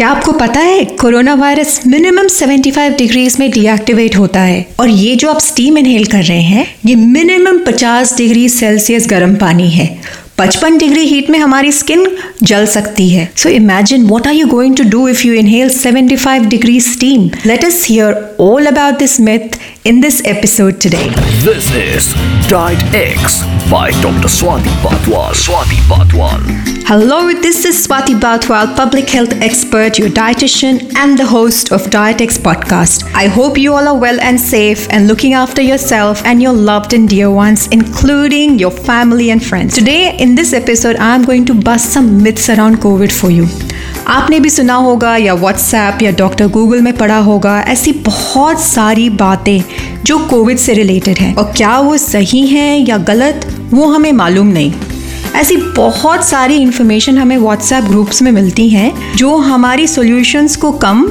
[0.00, 4.66] क्या आपको पता है, कोरोना वायरस मिनिमम 75 डिग्रीज में डीएक्टिवेट होता है?
[4.80, 9.36] और ये जो आप स्टीम इनहेल कर रहे हैं, ये मिनिमम 50 डिग्री सेल्सियस गर्म
[9.36, 10.00] पानी है।
[10.38, 14.76] 55 डिग्री हीट में हमारी स्किन जल सकती है। So imagine what are you going
[14.76, 19.58] to do if you inhale 75 degree steam let us hear all about this myth
[19.86, 21.06] in this episode today.
[21.44, 24.26] This is Diet X by Dr.
[24.26, 25.32] Swati Patwal.
[25.32, 26.40] Swati Patwal.
[26.84, 32.20] Hello, this is Swati Batwal, public health expert, your dietitian, and the host of Diet
[32.20, 33.08] X podcast.
[33.14, 36.92] I hope you all are well and safe and looking after yourself and your loved
[36.92, 39.76] and dear ones, including your family and friends.
[39.76, 43.46] Today, in this episode, I'm going to bust some myths around COVID for you.
[44.08, 49.10] आपने भी सुना होगा या WhatsApp या doctor Google में पढ़ा होगा ऐसी बहुत सारी
[49.10, 49.62] बातें
[50.04, 54.46] जो कोविड से रिलेटेड हैं। और क्या वो सही हैं या गलत वो हमें मालूम
[54.46, 54.72] नहीं।
[55.34, 61.02] ऐसी बहुत सारी इन्फॉर्मेशन हमें व्हाट्सएप ग्रुप्स में मिलती हैं जो हमारी सॉल्यूशंस को कम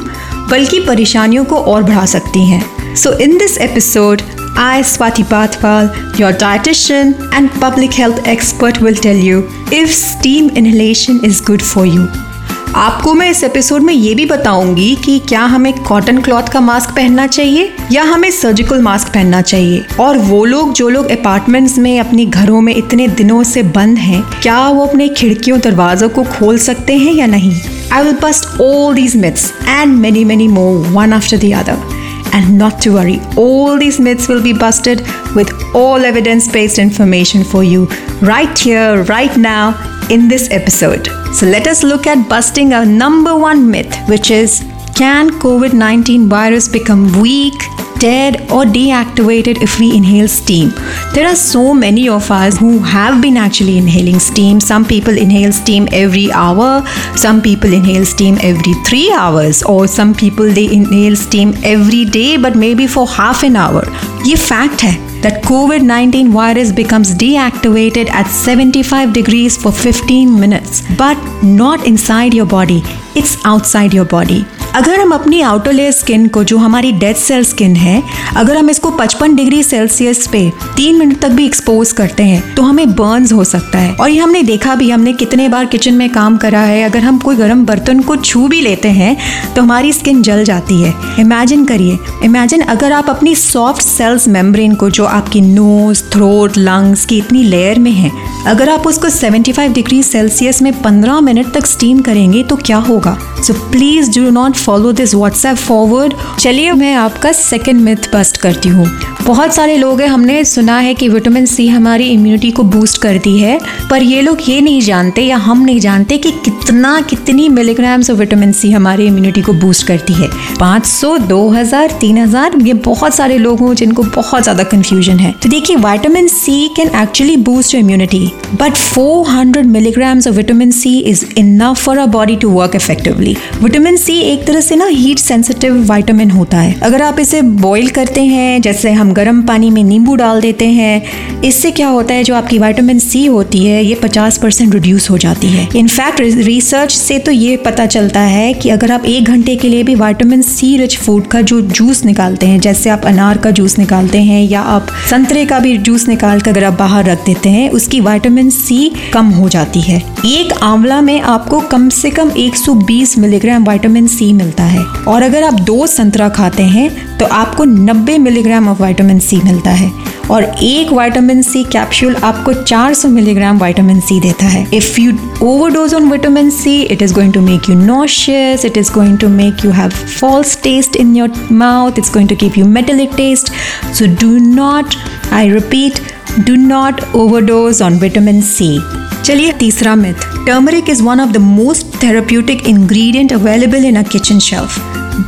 [0.52, 4.22] बल्कि परेशानियों को और बढ़ा सकती हैं। So in this episode
[4.58, 5.86] I, Swati Pathwal,
[6.18, 11.86] your dietitian and public health expert, will tell you if steam inhalation is good for
[11.86, 12.29] you.
[12.76, 16.90] आपको मैं इस एपिसोड में ये भी बताऊँगी कि क्या हमें कॉटन क्लॉथ का मास्क
[16.90, 22.00] पहनना चाहिए या हमें सर्जिकल मास्क पहनना चाहिए। और वो लोग जो लोग अपार्टमेंट्स में
[22.00, 26.58] अपने घरों में इतने दिनों से बंद हैं क्या वो अपने खिड़कियों दरवाजों को खोल
[26.58, 27.62] सकते हैं या नहीं?
[27.94, 32.00] I will bust all these myths and many many more one after the other
[32.34, 35.00] And not to worry, all these myths will be busted
[35.36, 37.88] with all evidence based information for you
[38.22, 41.08] right here, right now, in this episode.
[41.34, 44.66] So let us look at busting our number one myth, which is
[44.96, 47.54] can COVID 19 virus become weak
[48.00, 50.72] dead or deactivated if we inhale steam.
[51.14, 54.60] There are so many of us who have been actually inhaling steam.
[54.60, 56.84] Some people inhale steam every hour,
[57.16, 62.38] some people inhale steam every three hours, or some people they inhale steam every day
[62.38, 63.86] but maybe for half an hour.
[64.28, 70.82] ये fact है that COVID 19 virus becomes deactivated at 75 degrees for 15 minutes,
[71.04, 72.82] but not inside your body,
[73.16, 74.46] it's outside your body.
[74.76, 78.02] अगर हम अपनी outer layer skin को, जो हमारी dead cell skin है,
[78.38, 80.42] अगर हम इसको 55 डिग्री सेल्सियस पे
[80.76, 84.20] तीन मिनट तक भी एक्सपोज करते हैं तो हमें बर्न्स हो सकता है। और ये
[84.20, 87.66] हमने देखा भी, हमने कितने बार किचन में काम करा है। अगर हम कोई गर्म
[87.66, 89.16] बर्तन को छू भी लेते हैं
[89.56, 94.76] तो हमारी स्किन जल जाती है। इमेजिन करिए इमेजिन अगर आप अपनी सॉफ्ट सेल्स मेम्ब्रेन
[94.76, 98.12] को, जो आपकी नोज़ थ्रोट लंग्स की इतनी लेयर में है,
[98.48, 103.18] अगर आप उसको 75 डिग्री सेल्सियस में 15 मिनट तक स्टीम करेंगे तो क्या होगा?
[103.44, 108.70] So please do not follow this WhatsApp forward चलिए मैं आपका सेकेंड मिथ बस्ट करती
[108.70, 108.86] हूँ।
[109.26, 113.38] बहुत सारे लोग हैं हमने सुना है कि विटामिन सी हमारी इम्यूनिटी को बूस्ट करती
[113.40, 113.60] है
[113.90, 118.18] पर ये लोग ये नहीं जानते या हम नहीं जानते कि कितना कितनी मिलीग्राम्स ऑफ़
[118.20, 123.60] विटामिन सी हमारी इम्यूनिटी को बूस्ट करती है। 500, 2000, 3000 ये बहुत सारे लोग
[123.60, 128.78] हों जिनको बहुत ज़्यादा कन्फ्यूज़न है। तो देखिए vitamin C can actually boost immunity but
[128.78, 134.20] 400 milligrams of vitamin C is enough for a body to work effectively vitamin C
[134.24, 138.62] एक तरह से ना हीट सेंसिटिव वाइटामिन होता है। अगर आप इसे बॉईल करते हैं,
[138.62, 142.58] जैसे हम गर्म पानी में नींबू डाल देते हैं, इससे क्या होता है, जो आपकी
[142.60, 147.32] वाइटामिन सी होती है, ये 50 परसेंट रिड्यूस हो जाती है। इनफैक्ट रिसर्च से तो
[147.32, 150.98] ये पता चलता है कि अगर आप एक घंटे के लिए भी वाइटामिन सी रिच
[150.98, 154.88] फ़ूड का जो जूस निकालते हैं, जैसे आप अनार का जूस निकालते हैं, या आप
[155.10, 158.92] संतरे का भी जूस निकाल कर अगर आप बाहर रख देते हैं, उसकी वाइटामिन सी
[159.14, 164.34] कम हो जाती है। एक आंवला में आपको कम से कम 120 मिलीग्राम वाइटामिन सी
[164.40, 169.20] मिलता है। और अगर आप दो संतरा खाते हैं तो आपको 90 मिलीग्राम ऑफ़ वाइटामिन
[169.20, 169.92] सी मिलता है।
[170.32, 175.14] और एक वाइटामिन सी कैप्सूल आपको 400 मिलीग्राम वाइटामिन सी देता है। If you
[175.44, 179.30] overdose on vitamin C it is going to make you nauseous it is going to
[179.30, 179.90] make you have
[180.20, 183.52] false taste in your mouth it's going to give you metallic taste
[183.94, 184.96] so do not
[185.34, 186.00] I repeat
[186.40, 188.78] do not overdose on vitamin C
[189.26, 194.40] चलिए तीसरा myth turmeric is one of the most therapeutic ingredient available in a kitchen
[194.40, 194.80] shelf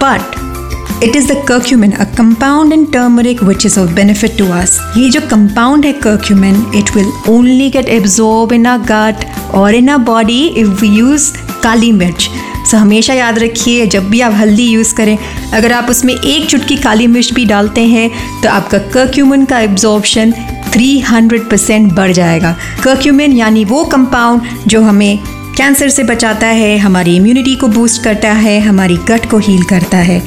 [0.04, 4.80] but it is the curcumin a compound in turmeric which is of benefit to us
[4.98, 9.25] ये जो compound है curcumin it will only get absorb in a gut
[9.56, 11.31] और in a body if we use
[11.63, 12.30] kali mirch.
[12.69, 15.18] So हमेशा याद रखिए, जब भी आप हल्दी यूज़ करें,
[15.54, 18.10] अगर आप उसमें एक चुटकी काली मिर्च भी डालते हैं
[18.42, 20.33] तो आपका कर्क्यूमिन का एब्जॉर्बशन
[20.73, 25.18] 300 परसेंट बढ़ जाएगा। कर्क्यूमिन यानी वो कंपाउंड जो हमें
[25.57, 29.97] कैंसर से बचाता है, हमारी इम्यूनिटी को बूस्ट करता है, हमारी गट को हील करता
[29.97, 30.18] है।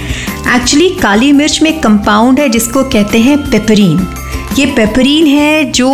[0.57, 4.07] एक्चुअली काली मिर्च में कंपाउंड है जिसको कहते हैं पेपरीन
[4.59, 5.91] ये पेपरीन है जो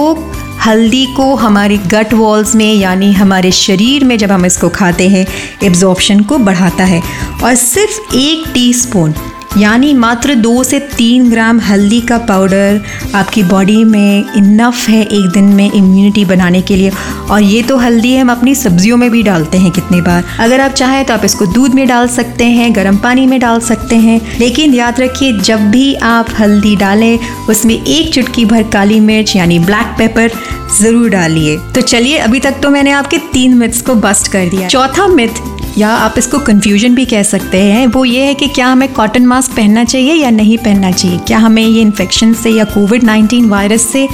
[0.67, 5.27] हल्दी को हमारी गट वॉल्स में यानी हमारे शरीर में जब हम इसको खाते हैं
[5.65, 7.03] एब्जॉर्प्शन को बढ़ाता है।
[7.45, 9.15] और सिर्फ़ एक टीस्पून
[9.59, 12.81] यानी मात्र दो से तीन ग्राम हल्दी का पाउडर
[13.15, 16.93] आपकी बॉडी में इनफ है एक दिन में इम्यूनिटी बनाने के लिए।
[17.31, 20.71] और ये तो हल्दी हम अपनी सब्जियों में भी डालते हैं कितनी बार। अगर आप
[20.73, 24.21] चाहें तो आप इसको दूध में डाल सकते हैं, गर्म पानी में डाल सकते हैं।
[24.41, 27.19] लेकिन याद रखिए, जब भी आप हल्दी डालें,
[27.49, 30.31] उसमें एक चुटकी भर काली मिर्च यानी ब्लैक पेपर
[30.81, 34.69] ज़रूर डालिए। तो चलिए, अभी तक तो मैंने आपके तीन मिथ्स को बस्ट कर दिया।
[34.69, 35.43] चौथा मिथ
[35.79, 39.27] या आप इसको कन्फ्यूज़न भी कह सकते हैं, वो ये है कि क्या हमें कॉटन
[39.27, 41.19] मास्क पहनना चाहिए या नहीं पहनना चाहिए?
[41.19, 44.09] क्या हमें ये इन्फेक्शन से या कोविड नाइन्टीन वायरस से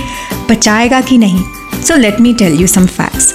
[0.50, 1.42] बचाएगा कि नहीं?
[1.86, 3.34] So let me tell you some facts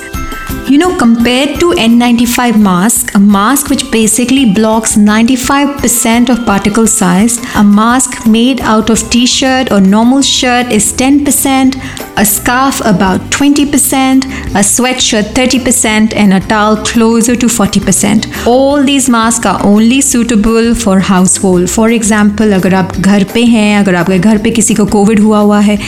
[0.72, 5.68] you know compare to N ninety five mask a mask which basically blocks ninety five
[5.82, 10.94] percent of particle size a mask made out of T shirt और normal shirt is
[10.98, 11.76] ten percent
[12.17, 14.25] a scarf about 20%,
[14.55, 18.47] a sweatshirt 30%, and a towel closer to 40%.
[18.47, 21.71] All these masks are only suitable for household.
[21.71, 25.41] For example, अगर आप घर पे हैं अगर आपके घर पे किसी को कोविड हुआ
[25.41, 25.79] हुआ है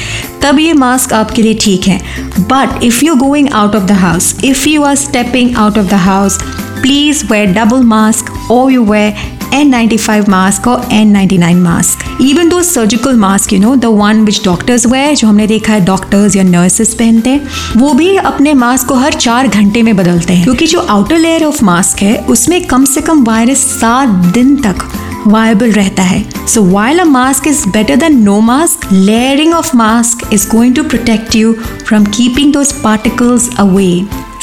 [0.43, 2.01] तब ये मास्क आपके लिए ठीक है
[2.41, 5.99] but if you going out of the house if you are stepping out of the
[5.99, 6.39] house,
[6.83, 9.13] please wear double mask or you wear
[9.54, 12.06] N95 mask or N99 mask.
[12.20, 15.86] Even those surgical mask, you know, the one which doctors wear, जो हमने देखा है
[15.86, 20.34] doctors या nurses पहनते हैं वो भी अपने मास्क को हर चार घंटे में बदलते
[20.34, 24.56] हैं। क्योंकि जो आउटर लेयर ऑफ़ मास्क है उसमें कम से कम वायरस सात दिन
[24.64, 24.84] तक
[25.28, 30.34] वायबल रहता है। So while a mask is better than no mask layering of mask
[30.34, 31.54] is going to protect you
[31.88, 33.92] from keeping those particles away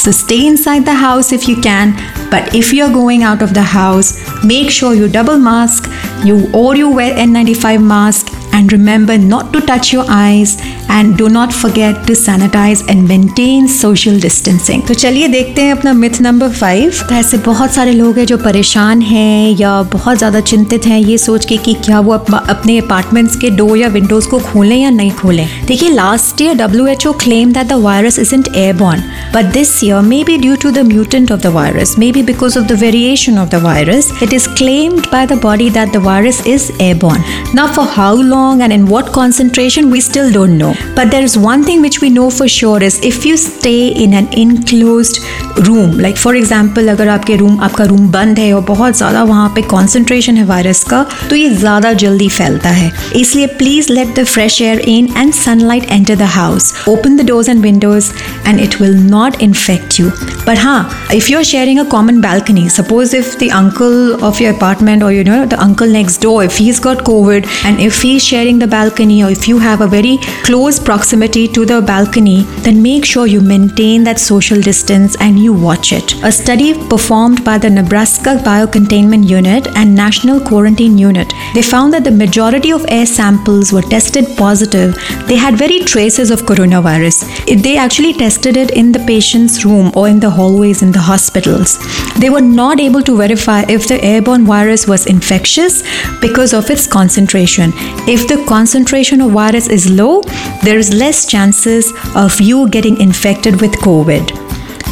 [0.00, 1.92] So stay inside the house if you can,
[2.30, 5.90] but if you're going out of the house, make sure you double mask,
[6.24, 10.56] you or you wear N95 mask and remember not to touch your eyes
[10.90, 14.82] and do not forget to sanitize and maintain social distancing.
[14.88, 18.38] तो चलिए देखते हैं अपना myth number five तो ऐसे बहुत सारे लोग हैं जो
[18.38, 23.36] परेशान हैं या बहुत ज़्यादा चिंतित हैं ये सोच के कि क्या वो अपने अपार्टमेंट्स
[23.40, 27.12] के डोर या विंडोज़ को खोलें या नहीं खोलें देखिए last year W H O
[27.24, 29.02] claim that the virus isn't airborne
[29.34, 32.58] but this year may be due to the mutant of the virus may be because
[32.58, 36.42] of the variation of the virus it is claimed by the body that the virus
[36.46, 40.74] is airborne now for how long and in what concentration, we still don't know.
[40.94, 44.14] But there is one thing which we know for sure is if you stay in
[44.14, 45.20] an enclosed
[45.68, 49.48] room, like for example अगर आपके room आपका room बंद है और बहुत ज़्यादा वहाँ
[49.54, 54.24] पे कॉन्सेंट्रेशन है वायरस का तो ये ज़्यादा जल्दी फैलता है इसलिए please let the
[54.24, 58.10] fresh air in and sunlight enter the house open the doors and windows
[58.46, 60.10] and it will not infect you
[60.46, 60.78] but हाँ
[61.12, 65.24] if you're sharing a common balcony suppose if the uncle of your apartment or you
[65.28, 69.16] know the uncle next door if he's got covid and if he's sharing the balcony
[69.24, 70.12] or if you have a very
[70.60, 75.54] close proximity to the balcony, then make sure you maintain that social distance and you
[75.54, 76.12] watch it.
[76.22, 82.04] A study performed by the Nebraska Biocontainment Unit and National Quarantine Unit, they found that
[82.04, 84.94] the majority of air samples were tested positive.
[85.28, 87.22] They had very traces of coronavirus.
[87.48, 91.06] If they actually tested it in the patient's room or in the hallways in the
[91.12, 91.78] hospitals.
[92.18, 95.82] They were not able to verify if the airborne virus was infectious
[96.20, 97.72] because of its concentration.
[98.16, 100.22] If the concentration of virus is low,
[100.62, 104.36] there is less chances of you getting infected with COVID.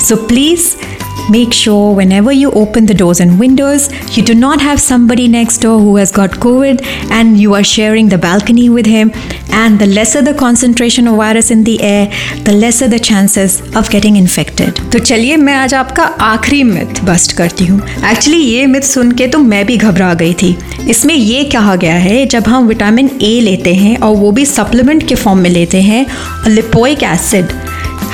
[0.00, 0.76] So please
[1.30, 5.58] Make sure whenever you open the doors and windows, you do not have somebody next
[5.58, 9.12] door who has got COVID and you are sharing the balcony with him.
[9.52, 12.06] And the lesser the concentration of virus in the air,
[12.44, 14.80] the lesser the chances of getting infected.
[14.92, 17.80] तो चलिए मैं आज आपका आखिरी myth bust करती हूँ
[18.10, 20.56] actually ये myth सुन के तो मैं भी घबरा गई थी
[20.90, 25.08] इसमें ये कहा गया है जब हम विटामिन ए लेते हैं और वो भी सप्लीमेंट
[25.08, 26.06] के फॉर्म में लेते हैं
[26.48, 27.52] लिपोइक एसिड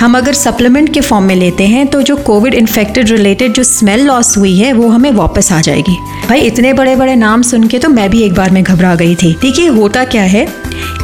[0.01, 4.07] हम अगर सप्लीमेंट के फॉर्म में लेते हैं तो जो कोविड इन्फेक्टेड रिलेटेड जो स्मेल
[4.07, 5.97] लॉस हुई है, वो हमें वापस आ जाएगी।
[6.29, 9.15] भाई, इतने बड़े बड़े नाम सुन के तो मैं भी एक बार में घबरा गई
[9.15, 10.47] थी। देखिए, होता क्या है?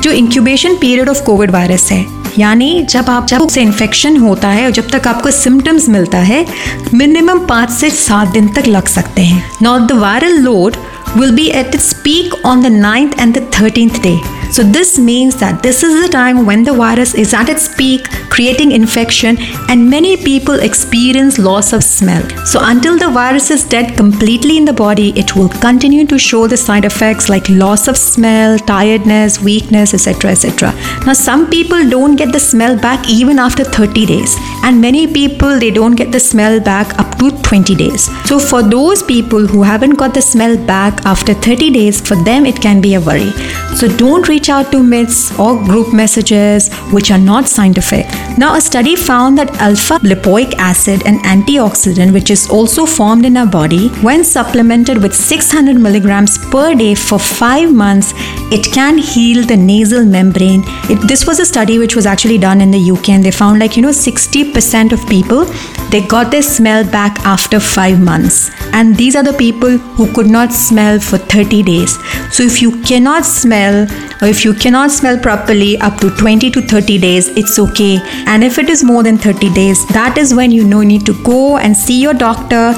[0.03, 2.07] जो incubation period of covid virus है,
[2.39, 6.47] यानी जब आप, जब से इन्फेक्शन होता है और जब तक आपको सिम्टम्स मिलता है
[6.95, 10.77] मिनिमम पाँच से सात दिन तक लग सकते हैं। Not the viral load
[11.19, 14.17] will be at its peak on the 9th and the 13th day.
[14.53, 18.05] So, this means that this is the time when the virus is at its peak,
[18.31, 19.37] creating infection,
[19.69, 22.29] and many people experience loss of smell.
[22.45, 26.47] So, until the virus is dead completely in the body, it will continue to show
[26.47, 30.33] the side effects like loss of smell, tiredness, weakness, etc.
[30.33, 30.73] etc.
[31.07, 35.59] Now, some people don't get the smell back even after 30 days, and many people
[35.59, 38.11] they don't get the smell back up to 20 days.
[38.29, 42.47] So, for those people who haven't got the smell back after 30 days, for them
[42.47, 43.31] it can be a worry.
[43.77, 48.07] So, don't reach reach out to myths or group messages which are not scientific.
[48.39, 53.37] Now, a study found that alpha lipoic acid, an antioxidant which is also formed in
[53.37, 58.15] our body, when supplemented with 600 milligrams per day for five months,
[58.51, 60.63] it can heal the nasal membrane.
[60.89, 63.59] It, this was a study which was actually done in the UK, and they found
[63.59, 65.45] like you know 60% of people
[65.91, 70.29] they got their smell back after five months, and these are the people who could
[70.29, 71.99] not smell for 30 days.
[72.33, 73.89] So if you cannot smell
[74.23, 77.99] or if you cannot smell properly up to 20 to 30 days, it's okay.
[78.27, 81.07] And if it is more than 30 days, that is when you know you need
[81.07, 82.75] to go and see your doctor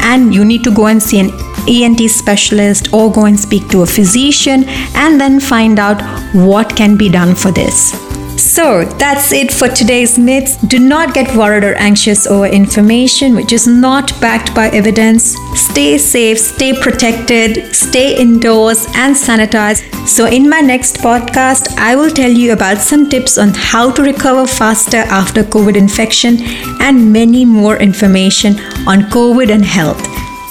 [0.00, 1.30] and you need to go and see an
[1.68, 6.02] ENT specialist or go and speak to a physician and then find out
[6.34, 7.92] what can be done for this.
[8.36, 10.56] So that's it for today's myths.
[10.56, 15.34] Do not get worried or anxious over information which is not backed by evidence.
[15.54, 19.82] Stay safe, stay protected, stay indoors and sanitize.
[20.06, 24.02] So, in my next podcast, I will tell you about some tips on how to
[24.02, 26.38] recover faster after COVID infection
[26.80, 30.02] and many more information on COVID and health.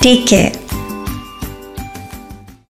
[0.02, 0.63] Take care.